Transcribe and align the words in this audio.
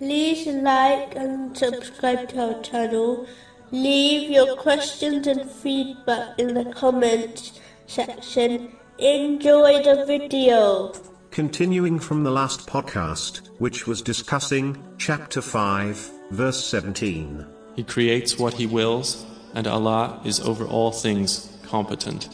like 0.00 1.14
and 1.16 1.56
subscribe 1.56 2.28
to 2.30 2.54
our 2.54 2.62
channel. 2.62 3.26
Leave 3.70 4.30
your 4.30 4.56
questions 4.56 5.26
and 5.26 5.50
feedback 5.50 6.38
in 6.38 6.54
the 6.54 6.64
comments 6.72 7.60
section. 7.86 8.72
Enjoy 8.98 9.82
the 9.82 10.04
video. 10.06 10.92
Continuing 11.30 11.98
from 11.98 12.22
the 12.22 12.30
last 12.30 12.66
podcast, 12.66 13.48
which 13.58 13.86
was 13.86 14.02
discussing 14.02 14.82
chapter 14.98 15.42
5, 15.42 16.10
verse 16.30 16.64
17. 16.64 17.44
He 17.74 17.82
creates 17.82 18.38
what 18.38 18.54
He 18.54 18.66
wills, 18.66 19.26
and 19.54 19.66
Allah 19.66 20.20
is 20.24 20.40
over 20.40 20.64
all 20.64 20.92
things 20.92 21.58
competent. 21.64 22.28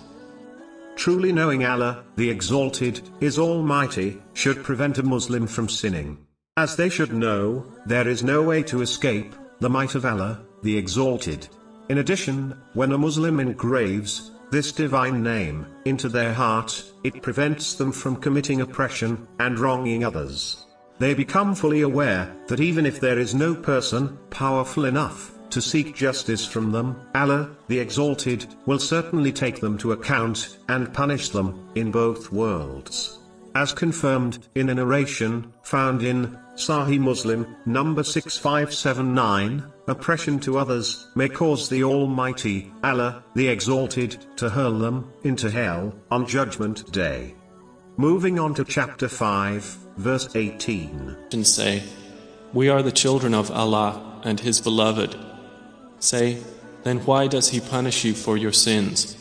Truly 0.96 1.32
knowing 1.32 1.64
Allah, 1.64 2.04
the 2.17 2.29
Exalted, 2.29 3.00
is 3.21 3.39
Almighty, 3.39 4.21
should 4.35 4.63
prevent 4.63 4.99
a 4.99 5.03
Muslim 5.03 5.46
from 5.46 5.68
sinning. 5.68 6.18
As 6.57 6.77
they 6.77 6.89
should 6.89 7.13
know, 7.13 7.64
there 7.86 8.09
is 8.09 8.25
no 8.25 8.43
way 8.43 8.63
to 8.64 8.82
escape 8.82 9.35
the 9.61 9.71
might 9.71 9.95
of 9.95 10.04
Allah, 10.04 10.40
the 10.63 10.76
Exalted. 10.76 11.49
In 11.89 11.99
addition, 11.99 12.61
when 12.75 12.93
a 12.93 12.99
Muslim 12.99 13.39
engraves 13.39 14.32
this 14.50 14.73
divine 14.73 15.23
name 15.23 15.67
into 15.85 16.09
their 16.09 16.35
heart, 16.35 16.85
it 17.04 17.23
prevents 17.23 17.75
them 17.75 17.93
from 17.93 18.17
committing 18.17 18.61
oppression 18.61 19.29
and 19.39 19.59
wronging 19.59 20.04
others. 20.04 20.67
They 20.99 21.14
become 21.14 21.54
fully 21.54 21.82
aware 21.82 22.35
that 22.49 22.61
even 22.61 22.85
if 22.85 23.01
there 23.01 23.18
is 23.18 23.35
no 23.35 23.54
person 23.54 24.18
powerful 24.31 24.85
enough 24.85 25.32
to 25.51 25.62
seek 25.62 25.95
justice 25.95 26.45
from 26.45 26.73
them, 26.73 27.01
Allah, 27.14 27.51
the 27.68 27.79
Exalted, 27.79 28.46
will 28.67 28.79
certainly 28.81 29.32
take 29.32 29.61
them 29.61 29.79
to 29.79 29.93
account 29.93 30.59
and 30.68 30.93
punish 30.93 31.31
them 31.31 31.71
in 31.76 31.90
both 31.90 32.33
worlds. 32.33 33.20
As 33.55 33.72
confirmed 33.72 34.47
in 34.55 34.69
a 34.69 34.75
narration 34.75 35.53
found 35.62 36.03
in 36.03 36.39
Sahih 36.55 37.01
Muslim, 37.01 37.56
number 37.67 38.05
6579, 38.05 39.65
oppression 39.89 40.39
to 40.41 40.59
others 40.59 41.09
may 41.17 41.29
cause 41.29 41.69
the 41.69 41.83
Almighty, 41.83 42.73
Allah, 42.84 43.25
the 43.34 43.48
Exalted, 43.48 44.25
to 44.37 44.51
hurl 44.51 44.78
them 44.78 45.12
into 45.25 45.51
hell 45.51 45.95
on 46.11 46.27
Judgment 46.27 46.93
Day. 46.93 47.34
Moving 47.97 48.39
on 48.39 48.55
to 48.55 48.65
chapter 48.65 49.09
5, 49.09 49.62
verse 49.97 50.34
18. 50.37 51.17
And 51.33 51.47
say, 51.47 51.83
We 52.53 52.69
are 52.69 52.83
the 52.83 52.93
children 52.93 53.34
of 53.34 53.51
Allah 53.51 54.21
and 54.25 54.39
His 54.39 54.61
beloved. 54.61 55.17
Say, 55.98 56.43
then 56.83 56.98
why 57.01 57.27
does 57.27 57.48
He 57.48 57.61
punish 57.61 58.05
you 58.05 58.15
for 58.15 58.37
your 58.37 58.53
sins? 58.53 59.20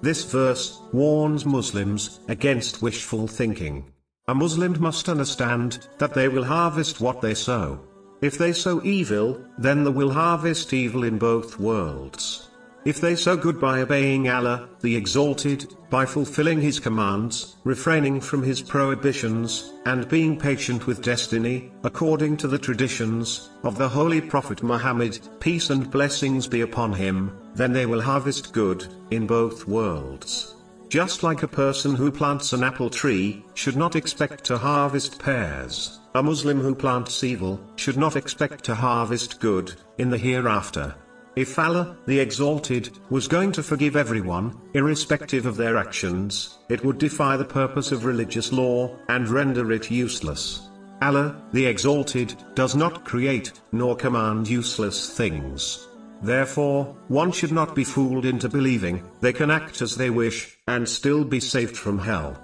This 0.00 0.24
verse 0.24 0.80
warns 0.92 1.44
Muslims 1.44 2.20
against 2.28 2.82
wishful 2.82 3.26
thinking. 3.26 3.84
A 4.28 4.34
Muslim 4.34 4.80
must 4.80 5.08
understand 5.08 5.88
that 5.98 6.14
they 6.14 6.28
will 6.28 6.44
harvest 6.44 7.00
what 7.00 7.20
they 7.20 7.34
sow. 7.34 7.80
If 8.20 8.38
they 8.38 8.52
sow 8.52 8.80
evil, 8.84 9.40
then 9.58 9.84
they 9.84 9.90
will 9.90 10.10
harvest 10.10 10.72
evil 10.72 11.04
in 11.04 11.18
both 11.18 11.58
worlds. 11.58 12.47
If 12.88 13.02
they 13.02 13.16
sow 13.16 13.36
good 13.36 13.60
by 13.60 13.82
obeying 13.82 14.30
Allah, 14.30 14.66
the 14.80 14.96
Exalted, 14.96 15.74
by 15.90 16.06
fulfilling 16.06 16.58
His 16.58 16.80
commands, 16.80 17.56
refraining 17.62 18.18
from 18.18 18.42
His 18.42 18.62
prohibitions, 18.62 19.74
and 19.84 20.08
being 20.08 20.38
patient 20.38 20.86
with 20.86 21.02
destiny, 21.02 21.70
according 21.84 22.38
to 22.38 22.48
the 22.48 22.58
traditions 22.58 23.50
of 23.62 23.76
the 23.76 23.90
Holy 23.90 24.22
Prophet 24.22 24.62
Muhammad, 24.62 25.18
peace 25.38 25.68
and 25.68 25.90
blessings 25.90 26.46
be 26.46 26.62
upon 26.62 26.94
him, 26.94 27.30
then 27.54 27.74
they 27.74 27.84
will 27.84 28.00
harvest 28.00 28.54
good 28.54 28.86
in 29.10 29.26
both 29.26 29.68
worlds. 29.68 30.54
Just 30.88 31.22
like 31.22 31.42
a 31.42 31.56
person 31.64 31.94
who 31.94 32.10
plants 32.10 32.54
an 32.54 32.64
apple 32.64 32.88
tree 32.88 33.44
should 33.52 33.76
not 33.76 33.96
expect 33.96 34.44
to 34.44 34.56
harvest 34.56 35.18
pears, 35.18 36.00
a 36.14 36.22
Muslim 36.22 36.58
who 36.58 36.74
plants 36.74 37.22
evil 37.22 37.60
should 37.76 37.98
not 37.98 38.16
expect 38.16 38.64
to 38.64 38.74
harvest 38.74 39.40
good 39.40 39.74
in 39.98 40.08
the 40.08 40.16
hereafter. 40.16 40.94
If 41.38 41.56
Allah, 41.56 41.96
the 42.06 42.18
Exalted, 42.18 42.90
was 43.10 43.28
going 43.28 43.52
to 43.52 43.62
forgive 43.62 43.94
everyone, 43.94 44.60
irrespective 44.74 45.46
of 45.46 45.56
their 45.56 45.76
actions, 45.76 46.58
it 46.68 46.84
would 46.84 46.98
defy 46.98 47.36
the 47.36 47.44
purpose 47.44 47.92
of 47.92 48.04
religious 48.04 48.52
law, 48.52 48.96
and 49.08 49.28
render 49.28 49.70
it 49.70 49.88
useless. 49.88 50.68
Allah, 51.00 51.40
the 51.52 51.64
Exalted, 51.64 52.34
does 52.56 52.74
not 52.74 53.04
create, 53.04 53.52
nor 53.70 53.94
command 53.94 54.48
useless 54.48 55.16
things. 55.16 55.86
Therefore, 56.24 56.96
one 57.06 57.30
should 57.30 57.52
not 57.52 57.72
be 57.72 57.84
fooled 57.84 58.24
into 58.26 58.48
believing, 58.48 59.04
they 59.20 59.32
can 59.32 59.52
act 59.52 59.80
as 59.80 59.94
they 59.94 60.10
wish, 60.10 60.58
and 60.66 60.88
still 60.88 61.22
be 61.22 61.38
saved 61.38 61.76
from 61.76 62.00
hell. 62.00 62.36